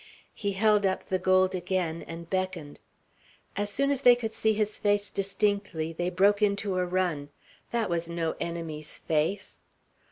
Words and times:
He 0.33 0.53
held 0.53 0.83
up 0.83 1.05
the 1.05 1.19
gold 1.19 1.53
again, 1.53 2.03
and 2.07 2.27
beckoned. 2.27 2.79
As 3.55 3.69
soon 3.69 3.91
as 3.91 4.01
they 4.01 4.15
could 4.15 4.33
see 4.33 4.53
his 4.53 4.79
face 4.79 5.11
distinctly, 5.11 5.93
they 5.93 6.09
broke 6.09 6.41
into 6.41 6.77
a 6.79 6.85
run. 6.87 7.29
That 7.69 7.87
was 7.87 8.09
no 8.09 8.33
enemy's 8.39 8.97
face. 8.97 9.61